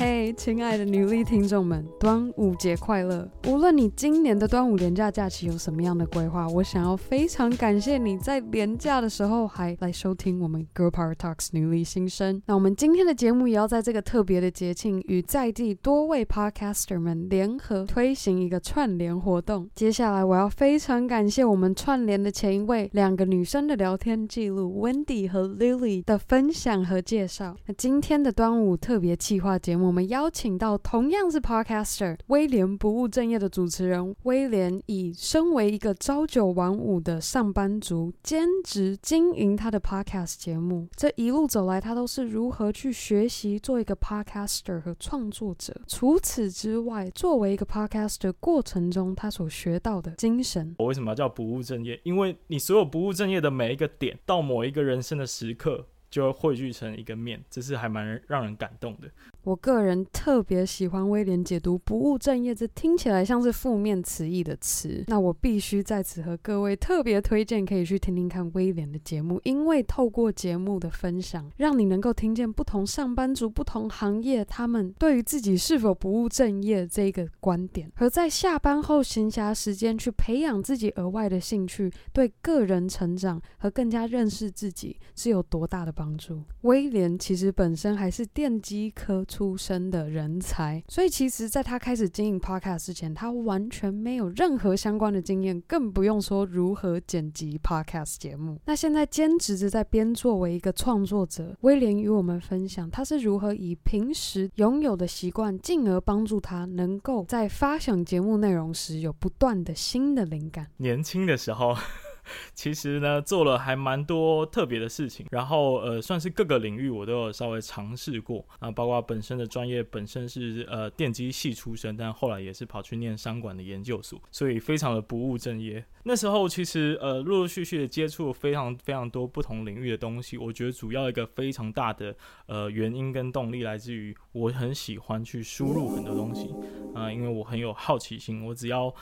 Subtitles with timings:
[0.00, 3.28] 嘿，亲爱的女力听众们，端午节快乐！
[3.46, 12.40] 无论你今年的端午连假假期有什么样的规划，我想要非常感谢你在连假的时候还来收听我们 Girl Power Talks 女力新生。
[12.46, 19.68] 那我们今天的节目也要在这个特别的节庆，与在地多位 Podcaster 们联合推行一个串联活动。
[19.74, 27.54] 接下来我要非常感谢我们串联的前一位两个女生的聊天记录，Wendy 和 Lily 的分享和介绍。
[27.66, 29.89] 那今天的端午特别企划节目。
[29.90, 40.86] 我们邀请到同样是 Podcaster 威廉不务正业的主持人威廉，以身为一个朝九晚五的上班族，兼职经营他的 Podcast 节目。
[40.94, 45.74] 这一路走来，他都是如何去学习做一个 Podcaster 和创作者。
[45.88, 50.76] 除此之外，作为一个 Podcaster 过程中，他所学到的精神。
[50.78, 52.00] 我为什么要叫不务正业？
[52.04, 59.10] 因为你所有不务正业的每一个点，到某一个人生的时刻，就会汇聚成一个面，这是还蛮让人感动的。
[59.42, 65.02] 我个人特别喜欢威廉解读“不务正业”这听起来像是负面词义的词。
[65.06, 86.42] 那我必须在此和各位特别推荐，可以去听听看威廉的节目，因为透过节目的分享，让你能够听见不同上班族、不同行业他们对于自己是否不务正业这一个观点，和在下班后闲暇时间去培养自己额外的兴趣，对个人成长和更加认识自己是有多大的帮助。
[86.62, 98.58] 威廉其实本身还是电机科出身的人才，所以其实，在他开始经营 Podcast 之前，他完全没有任何相关的经验，更不用说如何剪辑 Podcast 节目。
[98.66, 110.66] 那现在兼职着在编作为一个创作者，威廉与我们分享他是如何以平时拥有的习惯，进而帮助他能够在发想节目内容时有不断的新的灵感。
[110.78, 111.76] 年轻的时候。
[112.54, 125.84] 其实呢，做了还蛮多特别的事情，然后呃，算是各个领域我都有稍微尝试过啊，包括本身的专业本身是呃电机系出身，但后来也是跑去念商管的研究所，所以非常的不务正业。
[126.04, 132.14] 那时候其实呃陆陆续续的接触非常非常多不同领域的东西，我觉得主要一个非常大的
[132.46, 136.54] 呃原因跟动力来自于我很喜欢去输入很多东西
[136.94, 138.94] 啊，因为我很有好奇心，我只要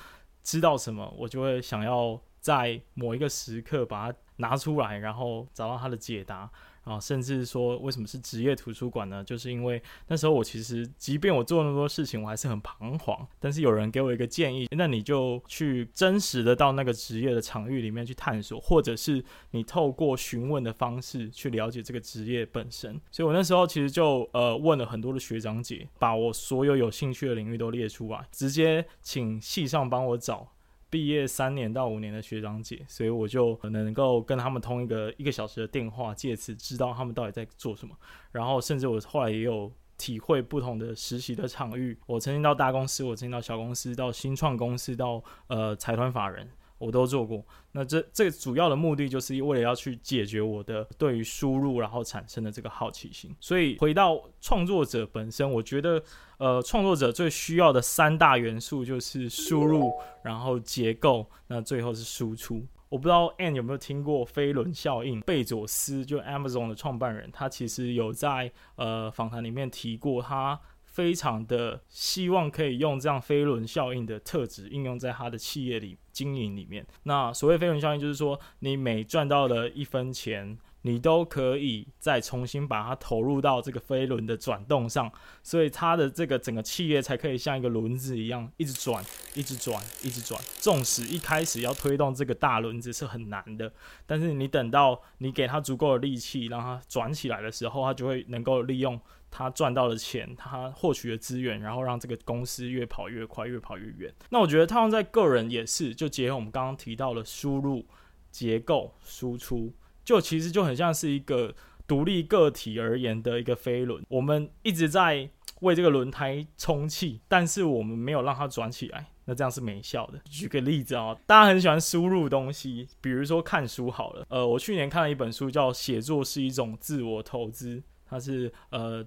[0.42, 2.20] 知道什么，我就会想要。
[2.48, 6.50] 在某一个时刻把它拿出来，然后找到它的解答
[6.82, 9.22] 啊，甚至说为什么是职业图书馆呢？
[9.22, 13.28] 就是因为那时候我其实，即便我做那么多事情，我还是很彷徨。
[13.38, 22.98] 但是有人给我一个建议，那你就去真实的到那个职业的场域里面去探索，或者是你透过询问的方式去了解这个职业本身。
[23.10, 30.54] 所以我那时候其实就呃问了很多的学长姐，把我所有有兴趣的领域都列出来，直接请系上帮我找。
[30.90, 37.94] 毕业三年到五年的学长姐，所以我就能够跟他们通一个一个小时的电话，借此知道他们到底在做什么。
[38.32, 41.98] 然后，甚至我后来也有体会不同的实习的场域。
[42.06, 46.48] 我曾经到大公司，我曾经到小公司，到新创公司，到呃财团法人。
[46.78, 53.34] 我都做过，那这这主要的目的就是为了要去解决我的对于输入然后产生的这个好奇心。
[53.40, 56.02] 所以回到创作者本身，我觉得
[56.38, 62.64] 呃创作者最需要的三大元素就是输入，然后结构，那最后是输出。
[62.88, 65.20] 我不知道 Anne 有没有听过飞轮效应？
[65.22, 70.58] 贝佐斯就 Amazon 的创办人，他其实有在呃访谈里面提过他。
[70.98, 76.84] 非常的希望可以用这样飞轮效应的特质应用在他的企业里经营里面。
[77.04, 85.08] 那所谓飞轮效应，就是说你每赚到了一分钱，你都可以再重新把它投入到这个飞轮的转动上，
[85.40, 89.00] 所以它的这个整个企业才可以像一个轮子一样一直转，
[89.36, 90.42] 一直转，一直转。
[90.58, 93.72] 纵使一开始要推动这个大轮子是很难的，
[94.04, 99.00] 但是你等到你给它足够的力气，让它转起来的时候，它就会能够利用。
[99.30, 104.12] 他赚到的钱，他获取的资源，然后让这个公司越跑越快，越跑越远。
[104.30, 107.86] 那我觉得套用在个人也是，就结合我们刚刚提到的输入、
[108.30, 109.72] 结构、输出，
[110.04, 111.54] 就其实就很像是一个
[111.86, 114.02] 独立个体而言的一个飞轮。
[114.08, 115.28] 我们一直在
[115.60, 120.18] 为这个轮胎充气，但是我们没有让它转起来，那这样是没效的。
[120.24, 124.26] 举个例子啊，大家很喜欢输入东西，比如说看书好了。
[124.30, 127.76] 呃，我去年看了一本书，叫《写作是一种自我投资》，
[128.06, 129.06] 它是呃。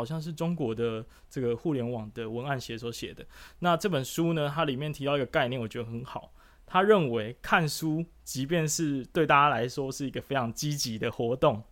[0.00, 3.22] 好像是中国的这个互联网的文案写手写的。
[3.58, 6.32] 那这本书呢，它里面提到一个概念，我觉得很好。
[6.66, 11.62] 他认为看书，即便是对大家来说是一个非常积极的活动，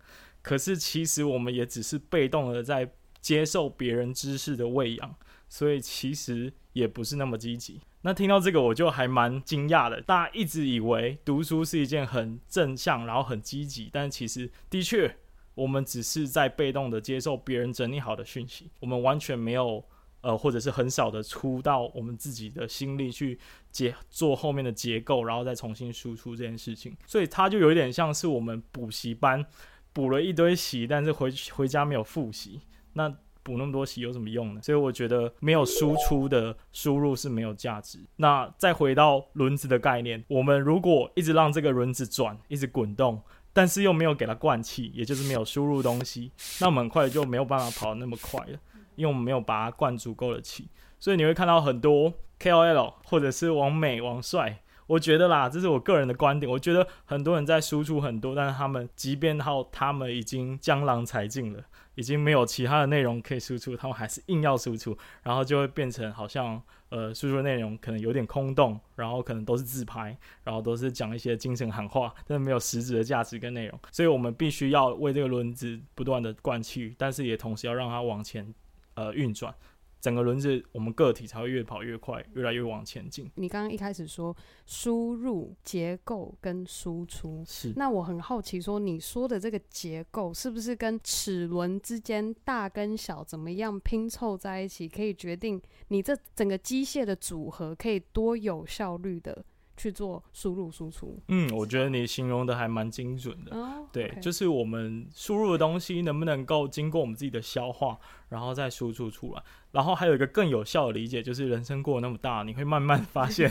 [0.42, 2.92] 可是其实我们也只是被动的在
[3.22, 5.14] 接受别人知识的喂养，
[5.48, 7.80] 所以其实也不是那么积极。
[8.02, 10.02] 那听到这个，我就还蛮惊讶的。
[10.02, 15.16] 大家一直以为读书是一件很正向，然后很积极，但其实的确。
[15.58, 19.84] 我们只是在被动的接受别人整理好的讯息，我们完全没有
[20.20, 23.36] 呃，或者是很少的出到我们自己的心力去
[23.72, 26.96] 结做后面的结构，然后再重新输出这件事情。
[27.06, 29.44] 所以它就有点像是我们补习班
[29.92, 32.60] 补了一堆习，但是回回家没有复习。
[32.92, 33.12] 那
[33.42, 34.60] 补那么多习有什么用呢？
[34.62, 37.98] 所以我觉得没有输出的输入是没有价值。
[38.16, 43.20] 那再回到轮子的概念，我们如果一直让这个轮子转，一直滚动。
[43.58, 48.56] 但是又没有给它灌气，也就是没有输入东西，那我们很快就没有办法跑那么快了，
[48.94, 50.68] 因为我们没有把它灌足够的气。
[51.00, 61.60] 所以你会看到很多 KOL 或者是王美王帅，我觉得啦，这是我个人的观点，我觉得很多人在输出很多，但是他们即便到他们已经江郎才尽了，
[61.96, 66.62] 已经没有其他的内容可以输出，他们还是硬要输出，然后就会变成好像。
[66.90, 73.78] 呃，输出内容可能有点空洞，然后可能都是自拍，然后都是讲一些精神喊话，但是没有实质的价值跟内容。
[73.92, 78.54] 所以我们必须要为这个轮子不断的灌气，但是也同时要让它往前
[78.94, 79.54] 呃运转。
[80.00, 83.30] 整个轮子，我们个体才会越跑越快，越来越往前进。
[83.34, 84.36] 你刚刚一开始说
[84.66, 87.72] 输入结构跟输出，是。
[87.76, 99.44] 那我很好奇，说你说的这个结构是不是跟齿轮之间大跟小怎么样拼凑在一起，可以决定你这整个机械的组合可以多有效率的？
[99.78, 103.56] 去做输入输出，嗯，我觉得你形容的还蛮精准的。
[103.56, 104.20] 哦、对，okay.
[104.20, 107.96] 就是我们输入的东西能不能够经过我们自己的消化，
[108.28, 109.42] 然后再输出出来。
[109.70, 113.50] 然后还有一个更有效的理解，就是人生过那么大，你会慢慢发现，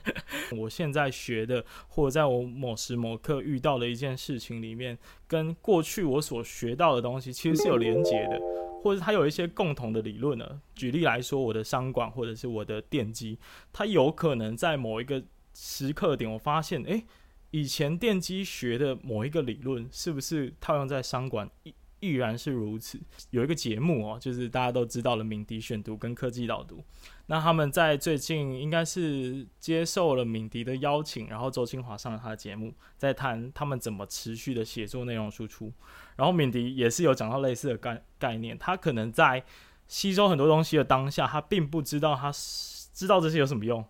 [0.56, 8.40] 我现在学的，或者在我某时某刻遇到的一件事情里面，跟过去我所学到的东西其实是有连结的，
[8.82, 10.60] 或者它有一些共同的理论呢。
[10.74, 13.38] 举例来说，我的商管或者是我的电机，
[13.70, 15.22] 它有可能在某一个
[15.60, 17.04] 时刻点，我发现，诶，
[17.50, 23.00] 以前电机学的某一个理论，是不是套用在商管，亦依然是如此？
[23.30, 26.80] 有一个节目哦，就是大家都知道的敏迪选读跟科技导读，
[27.26, 35.72] 那他们在最近应该是接受了敏迪的邀请，然后周清华上了他的节目，在谈他们怎么持续的写作内容输出。
[36.14, 39.44] 然后敏迪也是有讲到类似的概概念，他可能在
[39.88, 43.84] 吸收很多东西的当下，他并不知道他知道这些有什么用。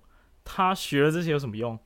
[0.51, 1.79] 他学了这些有什么用？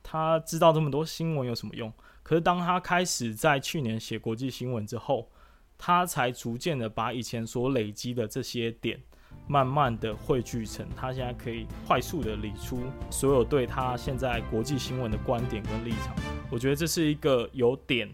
[0.00, 1.92] 他知道这么多新闻有什么用？
[2.22, 5.28] 可是当他开始在去年写国际新闻之后，
[5.76, 9.02] 他才逐渐的把以前所累积的这些点，
[9.48, 12.78] 慢慢的汇聚成他现在可以快速的理出
[13.10, 16.14] 所有对他现在国际新闻的观点跟立场。
[16.52, 18.08] 我觉得这是一个有点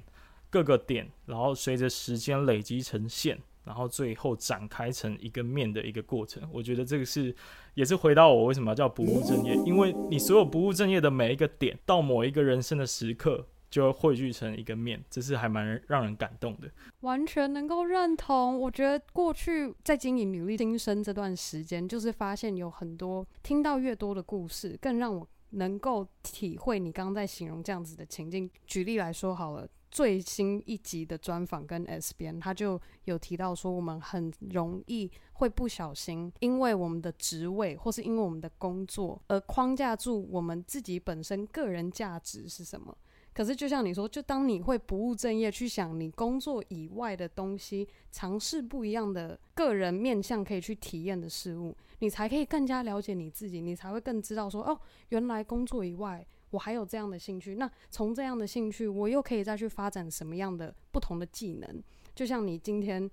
[0.49, 3.39] 各个点，然后随着时间累积成线，
[3.71, 6.43] 然后最后展开成一个面的一个过程。
[6.53, 7.33] 我觉得这个是。
[7.75, 16.69] 也是回到我为什么要叫不务正业，因为你所有不务正业的每一个点，到某一个人生的时刻，就会汇聚成一个面，这是还蛮让人感动的。
[17.03, 18.59] 完全能够认同。
[18.59, 28.51] 我觉得过去在经营努力新生这段时间，就是发现有很多听到越多的故事，更让我能够体会你刚刚在形容这样子的情境。
[28.67, 29.67] 举例来说好了。
[29.91, 42.97] 最新一集的专访跟 S 编，他就有提到说，我们很容易会不小心，因为我们的职位或是因为我们的工作而框架住我们自己本身个人价值是什么。
[43.33, 54.79] 可是就像你说，就当你会不务正业去想你工作以外的东西，尝试不一样的个人面向可以去体验的事物，你才可以更加了解你自己，你才会更知道说，哦，
[55.11, 56.27] 原来工作以外。
[56.51, 61.83] 我还有这样的兴趣，那从这样的兴趣，我又可以再去发展什么样的不同的技能？
[62.15, 63.11] 就像你今天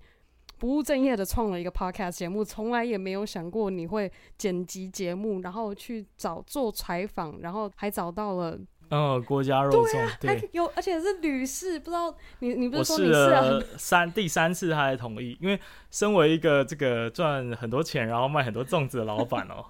[0.58, 8.58] 不务正业的创了一个 podcast 节目，从来也没有想过你会剪辑节目，然后去找做采访，然后还找到了。
[8.90, 15.58] 嗯，郭家肉粽，对、啊，有，而且是屡试，不知道你你不是说你试了三第三次他才同意，因为
[15.90, 19.64] 身为一个这个赚很多钱然后卖很多粽子的老板哦，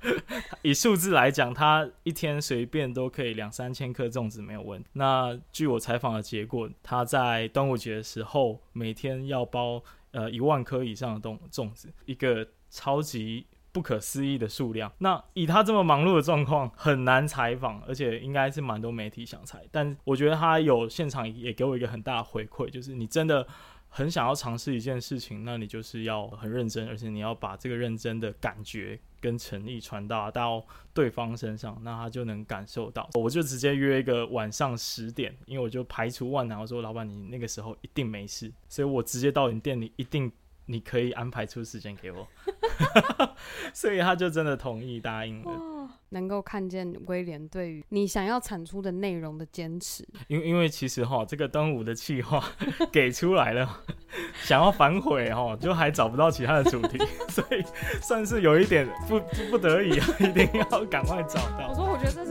[0.62, 4.88] 以数字来讲，他一天随便都可以两三千颗粽子没有问题。
[4.92, 13.46] 那据我采访的结果，他在端午节的时候每天要包呃一万颗以上的粽粽子，一个超级。
[13.72, 14.90] 不可思议的数量。
[14.98, 19.62] 那以他这么忙碌的状况，很难采访，而且应该是蛮多媒体想采。
[19.70, 23.46] 但我觉得他有现场也给我一个很大的回馈，就是你真的
[23.88, 33.08] 很想要尝试一件事情，那你就是要很认真，而且你要把这个认真的感觉跟诚意传达到对方身上，那他就能感受到。
[33.14, 40.30] 我就直接约一个晚上十点，因为我就排除万难，我说老板你那个时候一定没事，所以我直接到你店里一定。
[40.70, 42.26] 你可以安排出时间给我，
[43.74, 45.88] 所以他就真的同意答应了。
[46.10, 50.04] 能够看见威廉对于你想要产出的内容的坚持。
[50.28, 52.42] 因因为其实哈，这个端午的企划
[52.90, 53.80] 给出来了，
[54.42, 56.98] 想要反悔哈，就还找不到其他的主题，
[57.28, 57.62] 所以
[58.00, 61.68] 算是有一点不不得已，一定要赶快找到。
[61.70, 62.29] 我说，我觉得这是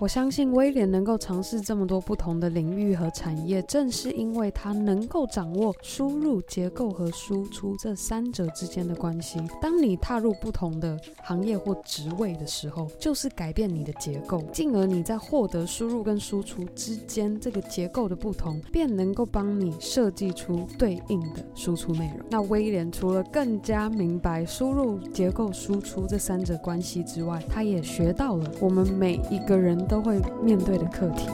[0.00, 9.40] 我相信威廉能够尝试这么多不同的领域和产业，正是因为他能够掌握输入结构和输出这三者之间的关系。
[9.62, 22.26] 当你踏入不同的行业或职位的时候，就是改变你的结构，进而你在获得输入跟输出之间这个结构的不同，便能够帮你设计出对应的输出内容。
[22.28, 29.84] 那威廉除了更加明白输入结构输出这三者关系之外，他也学到了我们每一个人。
[29.94, 31.28] 都会面对的课题。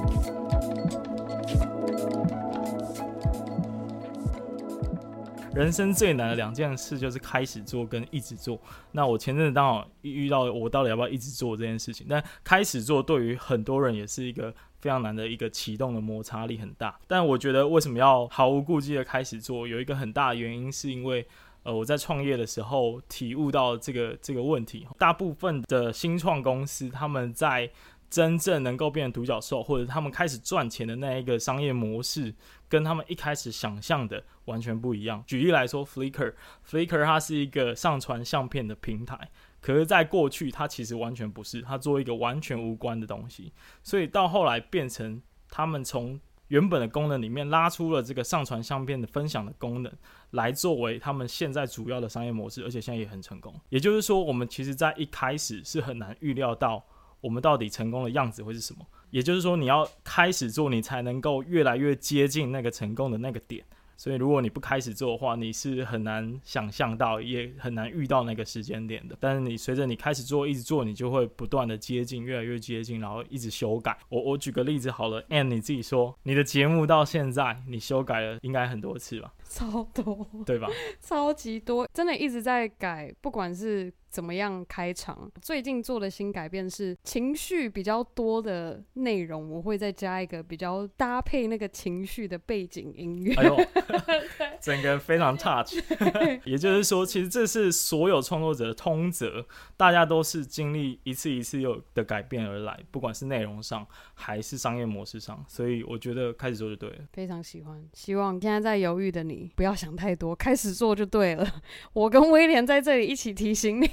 [5.55, 8.61] 人生最难的两件事就是开始做跟一直做。
[8.93, 17.01] 那我前阵子刚好遇到我到底要不要一直做这件事情，但开始做对于很多人也是一个非常难的一个启动的摩擦力很大。
[17.09, 21.27] 但我觉得为什么要毫无顾忌的开始做，有一个很大的原因是因为。
[21.63, 24.87] 呃，我在创业的时候体悟到这个这个问题。
[24.99, 27.71] 大部分的新创公司，他们在
[28.11, 32.35] 真正能够变成独角兽，或者他们开始赚钱的那一个商业模式，
[32.69, 35.23] 跟他们一开始想象的完全不一样。
[35.29, 43.53] 举例来说，Flickr，Flickr 它是一个上传相片的平台，可是在过去它其实完全不是，它做一个完全无关的东西。
[43.85, 49.93] 所以到后来变成他们从原本的功能里面拉出了这个上传相片的分享的功能，
[50.33, 53.55] 来作为他们现在主要的商业模式，而且现在也很成功。
[53.69, 56.85] 也就是说，我们其实在一开始是很难预料到
[57.21, 58.85] 我们到底成功的样子会是什么。
[59.11, 63.65] 也就是说，你要开始做，你才能够越来越接近那个成功的那个点。
[63.97, 69.15] 所以，如果你不开始做的话，你是很难想象到，也很难遇到那个时间点的。
[69.21, 73.99] 但是，你随着你开始做，一直做，你就会不断的接近，越来越接近，然后一直修改。
[74.09, 79.35] 我我举个例子好了，Anne，你自己说，你的节目到现在，你修改了应该很多次吧？
[79.47, 80.67] 超多，对吧？
[81.03, 83.93] 超级多，真的一直在改，不管是。
[84.11, 85.31] 怎么样开场？
[85.41, 93.35] 最近做的新改变是情绪比较多的内容，我会再加一个比较搭配那个情绪的背景音乐。
[93.35, 93.57] 哎呦，
[94.61, 95.77] 整个非常 touch。
[96.45, 105.45] 也就是说，其实这是所有创作者的通则，大家都是经历一次一次又的改变而来，不管是内容上还是商业模式上。
[105.47, 106.97] 所以我觉得开始做就对了。
[107.13, 111.49] 非常喜欢，希望现在在犹豫的你不要想太多，开始做就对了。
[111.93, 113.89] 我跟威廉在这里一起提醒你。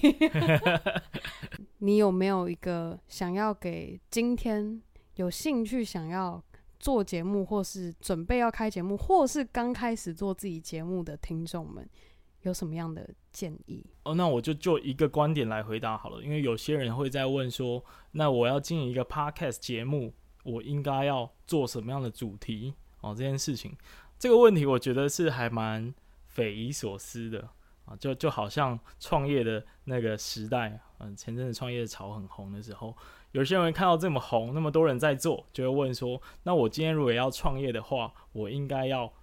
[1.80, 4.82] 你有没有一个想要给今天
[5.16, 6.44] 有兴趣想要
[6.80, 11.88] 做节目，或是准备要开节目，或是刚开始做自己节目的听众们，
[12.42, 13.86] 有什么样的建议？
[14.04, 22.74] 哦，那我就就一个观点来回答好了，因为有些人会在问说，那我要经营一个 podcast 节目，我应该要做什么样的主题？
[23.02, 23.76] 哦，这件事情，
[24.18, 25.94] 这个问题我觉得是还蛮
[26.26, 27.50] 匪夷所思的。
[27.88, 32.94] 啊，就就好像创业的那个时代，嗯，前阵子创业潮很红的时候，
[33.32, 39.14] 有些人看到这么红，那么多人在做，就会问说：那我今天如果要创业的话，我应该要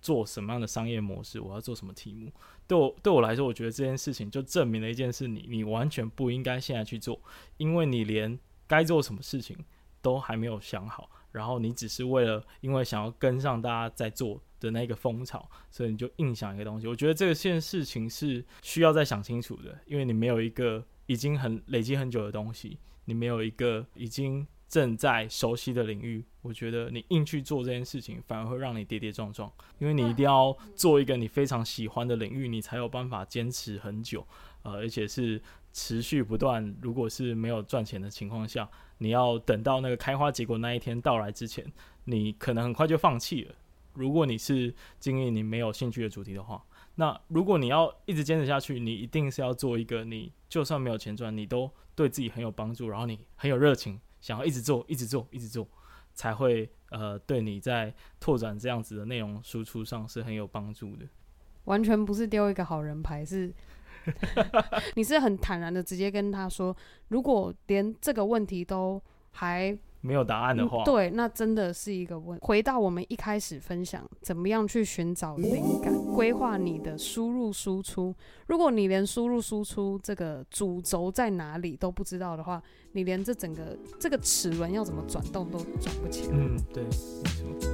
[0.00, 1.38] 做什么样的商业模式？
[1.38, 2.32] 我要做什么题目？
[2.66, 7.20] 对我对我来说，我觉得这件事情就证明了一件事：你你完全不应该现在去做，
[7.58, 9.54] 因为你连该做什么事情
[10.00, 14.40] 都还没有想好，然后你只是为了因为想要跟上大家在做。
[14.64, 16.88] 的那个风潮，所以你就硬想一个东西。
[16.88, 26.24] 我觉得这个件事情是需要再想清楚的，因为你没有一个已经很累积很久的东西，你没有一个已经正在熟悉的领域。
[26.42, 29.50] 我觉得你硬去做这件事情，反而会让你跌跌撞撞。
[29.78, 34.26] 因为你一定要做一个你非常喜欢的领域，你才有办法坚持很久，
[34.62, 35.40] 呃，而且是
[35.72, 36.74] 持续不断。
[36.82, 38.68] 如果是没有赚钱的情况下，
[38.98, 41.64] 你要等到那个开花结果那一天到来之前，
[42.04, 43.54] 你可能很快就放弃了。
[43.94, 46.64] 如果你是经营你没有兴趣的主题的话，
[46.96, 55.66] 那如果你要一直坚持下去，你一定是要做一个你就算没有钱赚，你都对自己很有帮助，然后你很有热情，想要一直做、一直做、一直做，
[56.14, 61.06] 才会呃对你在拓展这样子的内容输出上是很有帮助的。
[61.64, 63.52] 完全不是丢一个好人牌，是
[64.94, 66.76] 你是很坦然的直接跟他说，
[67.08, 69.76] 如果连这个问题都还。
[70.06, 72.38] 没有答案的话，嗯，对，那真的是一个问。
[72.40, 78.14] 回到我们一开始分享，怎么样去寻找灵感，规划你的输入输出。
[78.46, 86.36] 如果你连输入输出这个主轴在哪里都不知道的话，你连这整个这个齿轮要怎么转动都转不起来。
[86.36, 87.70] 嗯，对，没错。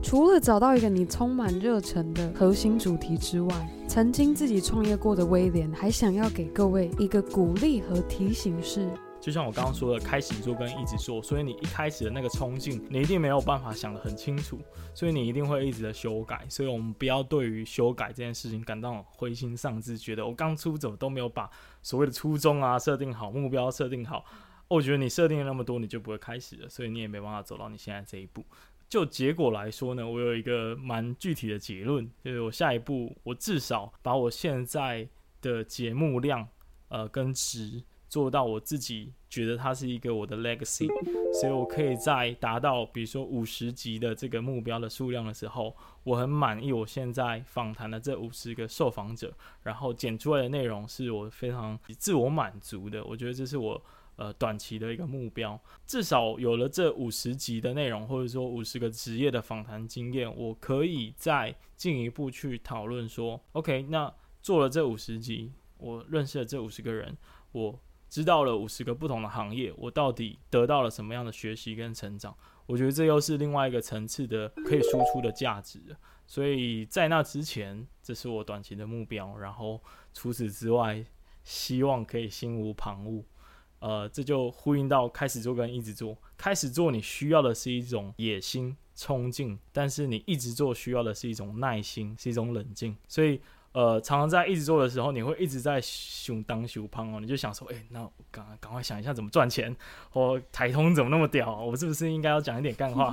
[0.00, 8.90] 除了找到一个你充满热忱的核心主题之外，曾经自己创业过的威廉还想要给各位一个鼓励和提醒是。
[9.20, 14.58] 就像我刚刚说的，开始做跟一直做，所以你一开始的那个冲劲，你一定没有办法想得很清楚，
[14.96, 16.44] 所以你一定会一直的修改。
[16.48, 21.48] 所以我们不要对于修改这件事情感到灰心丧志，觉得我刚出怎么都没有把
[21.80, 24.24] 所谓的初衷啊设定好，目标设定好。
[24.66, 28.44] 我觉得你设定了那么多，你就不会开始了，所以你也没办法走到你现在这一步。
[28.88, 35.08] 就结果来说呢，我有一个蛮具体的结论，就是我下一步，我至少把我现在
[35.40, 36.48] 的节目量，
[36.88, 37.82] 呃，跟值。
[38.06, 40.86] 做到我自己觉得它是一个我的 legacy，
[41.40, 45.74] 所以我可以在达到比如说五十集的这个目标的数量的时候，
[46.04, 53.04] 我很满意我现在访谈的这五十个受访者，然后剪出来的内容是我非常自我满足的。
[53.04, 53.82] 我觉得这是我
[54.16, 67.16] 呃短期的一个目标，至少有了这五十集的内容，或者说五十个职业的访谈经验，我可以再进一步去讨论说，OK，那做了这五十集，我认识了这五十个人，
[67.52, 67.80] 我。
[68.06, 72.32] 知道了五十个不同的行业，我到底得到了什么样的学习跟成长？
[72.66, 75.80] 我觉得这又是另外一个层次的可以输出的价值。
[76.24, 79.36] 所以在那之前，这是我短期的目标。
[79.38, 81.04] 然后除此之外，
[81.42, 83.24] 希望可以心无旁骛。
[83.86, 86.16] 呃，这就呼应到开始做跟一直做。
[86.38, 92.96] 开始做你需要的是一种野心、冲劲，但是你一直做需要的是一种耐心，是一种冷静。
[93.06, 93.40] 所以。
[93.74, 99.74] 呃，常常在一直做的时候，你会一直在熊当熊胖哦，你就想说，哎、那赶赶快想一下怎么赚钱，
[100.12, 103.12] 我台通怎么那么屌，我是不是应该要讲一点干话？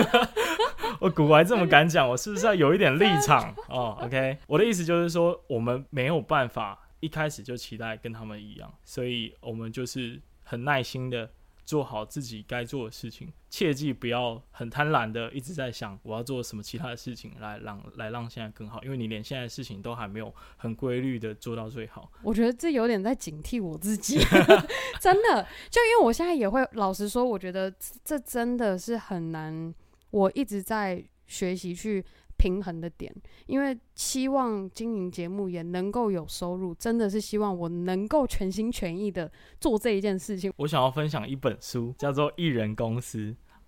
[1.00, 11.30] 我古来这么敢讲，我是不是要有一点立场哦？OK，我的意思就是说，我们没有办法一开始就期待跟他们一样，所以我们就是很耐心的。
[11.64, 22.10] 做好自己该做的事情，切记不要很贪婪的一直在想我要做什么其他的事情来让来让现在更好，因为你连现在的事情都还没有很规律的做到最好。
[22.24, 24.18] 我觉得这有点在警惕我自己，
[25.00, 27.72] 真的，就因为我现在也会老实说，我觉得
[28.04, 29.72] 这真的是很难，
[30.10, 32.04] 我一直在学习去。
[32.42, 33.14] 平衡的点，
[33.46, 40.52] 因为希望经营节目也能够有收入，真的是希望我能够全心全意的做这一件事情。
[40.56, 43.18] 我想要分享一本书，叫做《艺人公司》。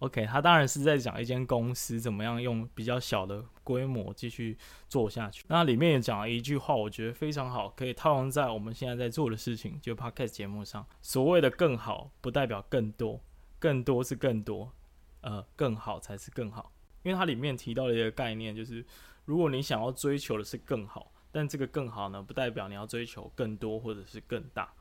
[0.01, 4.59] OK，他当然是在讲一间公司怎么样用比较小的规模继续
[4.89, 5.45] 做下去。
[5.47, 10.85] 那里面也讲了一句话，我觉得非常好，可以套用在我们现在在做的事情，就 Podcast 节目上。
[11.01, 13.21] 所谓的更好，不代表更多，
[13.61, 14.73] 更多是更多，
[15.21, 16.73] 呃，更好才是更好。
[17.05, 18.85] 因为它里面提到的一个概念，就是
[19.27, 24.73] 如果你想要追求的是更好，但这个更好呢，不代表你要追求更多或者是更大，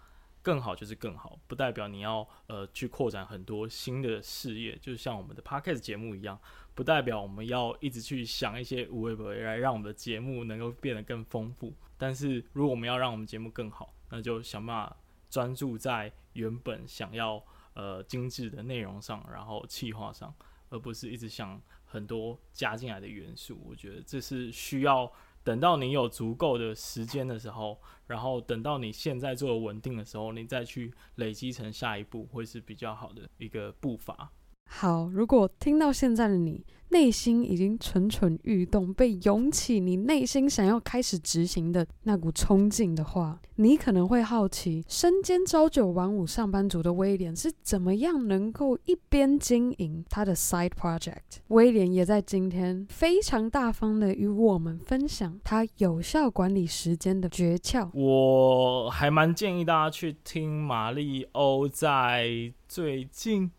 [0.42, 6.40] 更好就是更好，不代表你要呃去扩展很多新的事业，就是像我们的 Podcast 节目一样，
[6.74, 11.74] 不代表我们要一直去想一些无为不为来让我们的节目能够变得更丰富。
[11.98, 14.98] 但是如果我们要让我们节目更好，那就想办法
[15.30, 20.34] 专注在原本想要呃精致的内容上，然后企划上，
[20.70, 21.62] 而不是一直想。
[21.94, 25.12] 很多加进来的元素，我觉得这是需要
[25.44, 34.32] 等到你有足够的时间的时候，然后等到你现在做的稳定的时候，你再去累积成下一步，会是比较好的一个步伐。
[34.66, 51.40] 好，如果听到现在的你，内心已经蠢蠢欲动，被涌起你内心想要开始执行的那股冲劲的话，你可能会好奇，身兼朝九晚五上班族的威廉是怎么样能够一边经营他的 side project。
[51.48, 57.90] 威廉也在今天非常大方的与我们分享他有效管理时间的诀窍。
[57.94, 63.50] 我还蛮建议大家去听玛丽欧在最近。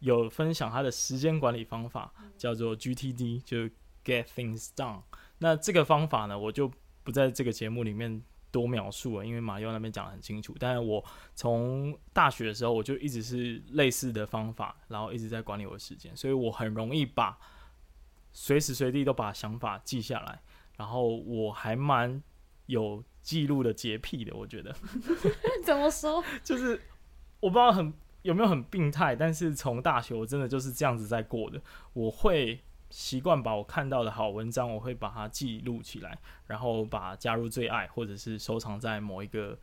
[0.00, 3.58] 有分享他的时间管理方法，叫做 GTD，就
[4.04, 5.02] Get Things Done。
[5.38, 6.70] 那这个方法呢，我就
[7.02, 10.54] 不在这个节目里面多描述了，因为马优那边讲的很清楚。
[10.58, 17.38] 但是我从大学的时候，我就一直是类似的方法，然后一直在管理我的时间，所以我很容易把
[18.32, 20.40] 随时随地都把想法记下来。
[20.76, 22.22] 然后我还蛮
[22.66, 24.72] 有记录的洁癖的，我觉得。
[25.64, 26.22] 怎么说？
[26.44, 26.80] 就是
[27.40, 27.92] 我不知道很。
[28.28, 29.16] 有没有很病态？
[29.16, 31.58] 但是从大学我真的就是这样子在过的。
[31.94, 32.60] 我会
[32.90, 39.58] 习惯把我看到的好文章，我会把它记录起来，然后把加入最爱，或者是收藏在某一个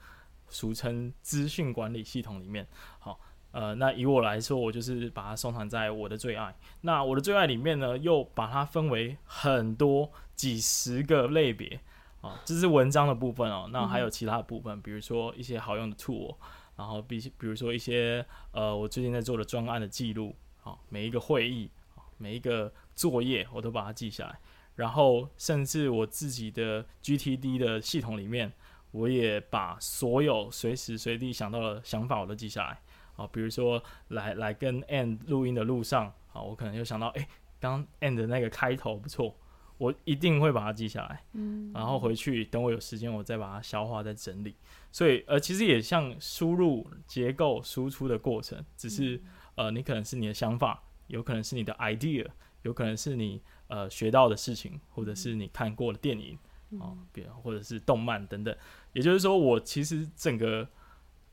[0.49, 2.67] 俗称资讯管理系统里面。
[2.97, 3.19] 好，
[3.51, 6.55] 呃，那以我来说，我就是把它收藏在我的最爱。
[6.81, 11.79] 那我的最爱里面呢，又把它分为很多几十个类别
[12.21, 13.69] 啊，这是文章的部分哦。
[13.71, 16.35] 那还有其他的部分，比如说一些好用的 tool。
[16.75, 24.39] 然后比比如说一些呃，我最近在做的专案的记录，啊，每一个会议啊，每一个作业我都把它记下来，
[24.75, 28.51] 然后甚至我自己的 GTD 的系统里面，
[28.91, 32.81] 我也把所有随时随地想到的想法我都记下来。
[33.15, 37.25] 啊，比如说来来跟 And 录音的路上，啊，我可能就想到，诶，
[37.61, 39.33] 刚 And 的那个开头不错，
[39.77, 41.23] 我一定会把它记下来。
[41.33, 44.55] 嗯，然后回去等我有时间，我再把它消化、再整理。
[44.91, 49.21] 所以，呃，其实也像输入、结构、输出的过程，只是
[49.55, 52.25] 呃，你可能是你的想法，有可能是你的 idea，
[52.63, 56.37] 有可能是你呃学到的事情，或者是你看过的电影，
[56.79, 58.55] 啊，别或者是动漫等等。
[58.93, 60.67] 也就是说，我其实整个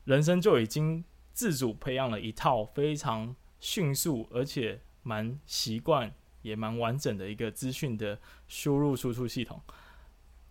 [0.05, 1.05] 人生就已经。
[1.35, 9.61] 自主培养了一套非常迅速，而且蛮习惯，也蛮完整的一个资讯的输入输出系统。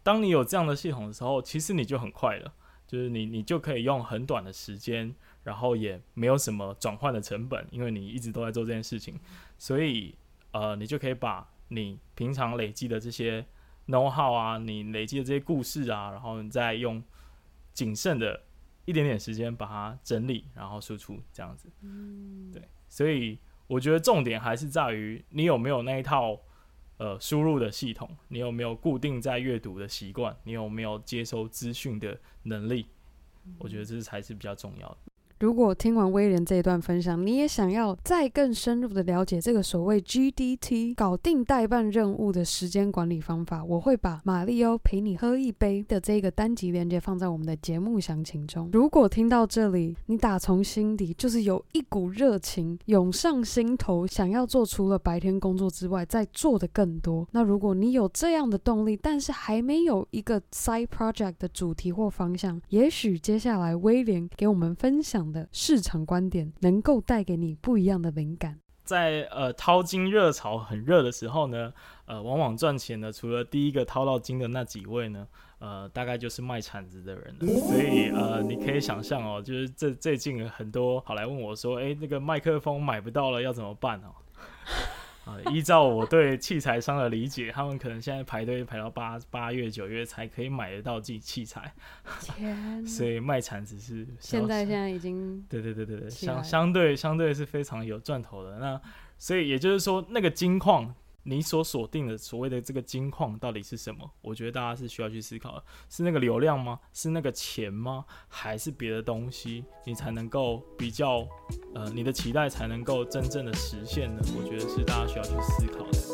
[0.01, 2.53] 当你有这样的系统的时候，其实你就很快了，
[2.87, 9.19] 就是你你就可以用很短的时间，然后也没有什么转换的成本，因为你一直都在做这件事情，
[9.57, 10.15] 所以
[10.51, 13.45] 呃，你就可以把你平常累积的这些
[13.87, 17.03] know how 啊，你累积的这些故事啊，然后你再用
[17.73, 18.43] 谨慎的。
[18.83, 21.69] 一点点时间把它整理，然后输出这样子。
[21.81, 23.37] 嗯，对，所以
[23.71, 26.37] 我觉得重点还是在于你有没有那一套
[26.97, 32.85] 呃输入的系统，你有没有固定在阅读的习惯，你有没有接收资讯的能力，
[33.59, 34.97] 我觉得这才是比较重要的。
[35.41, 48.69] 如果听完威廉这一段分享，你也想要再更深入的了解这个所谓 GDT 搞定待办任务的时间管理方法，我会把马力欧陪你喝一杯的这个单集链接放在我们的节目详情中。
[48.71, 57.27] 如果听到这里，你打从心底就是有一股热情涌上心头，想要做除了白天工作之外再做的更多。
[57.31, 68.59] 那如果你有这样的动力，但是还没有一个 side project 的主题或方向，也许接下来威廉给我们分享的市场观点能够带给你不一样的灵感。
[68.83, 71.71] 在呃淘金热潮很热的时候呢，
[72.05, 75.25] 呃，往往赚钱的除了第一个淘到金的那几位呢，
[75.59, 77.47] 呃，大概就是卖铲子的人了。
[77.47, 84.11] 所以呃，你可以想象哦，就是这最近很多好来问我说，哎，那个麦克风买不到了，要怎么办哦？
[85.25, 91.73] 啊，依照我对器材商的理解，他们可能现在排队排到八八月九月才可以买得到自己器材，
[92.21, 98.59] 天， 所以卖铲子是现在现在已经对对对对对，相相对相对是非常有赚头的。
[98.59, 98.81] 那
[99.17, 100.93] 所以也就是说，那个金矿。
[101.23, 104.09] 你所锁定的所谓的这个金矿到底是什么？
[104.21, 106.79] 我觉得大家是需要去思考的，是那个流量吗？
[106.93, 108.05] 是那个钱吗？
[108.27, 109.65] 还是别的东西？
[109.85, 111.27] 你才能够比较，
[111.75, 114.21] 呃，你的期待才能够真正的实现呢？
[114.37, 116.10] 我觉得是大家需要去思考的。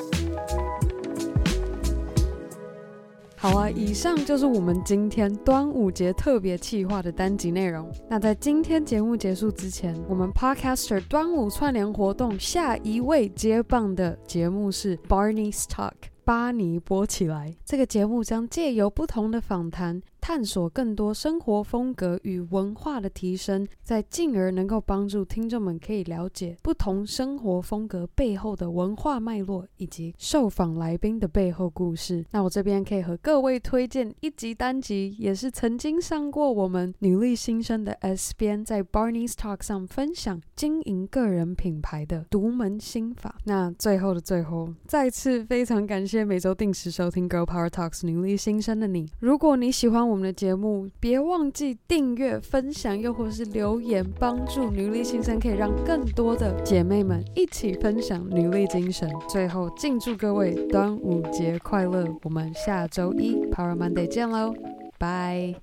[3.40, 7.88] 好啊，以上就是我们今天端午节特别企划的单集内容。
[8.10, 15.94] 那在今天节目结束之前，我们 Podcaster 端午串联活动下一位接棒的节目是 Barney's Talk，
[16.26, 17.56] 巴尼播起来。
[17.64, 32.26] 这个节目将借由不同的访谈，探索更多生活风格与文化的提升，再进而能够帮助听众们可以了解不同生活风格背后的文化脉络，以及受访来宾的背后故事。
[32.32, 43.36] 那我这边可以和各位推荐一集单集，也是曾经上过我们女力新生的 S 编在 Barney's Talk 上分享经营个人品牌的独门心法。
[43.46, 49.10] 那最后的最后，再次非常感谢每周定时收听 Girl Power Talks 女力新生的你。
[49.20, 59.10] 如果你喜欢我，们的节目，别忘记订阅、分享，又或是留言，帮助女力新生，可以让更多的姐妹们一起分享女力精神。
[59.30, 62.06] 最后，敬祝各位端午节快乐！
[62.24, 64.54] 我们下周一 Power Monday 见喽，
[64.98, 65.56] 拜。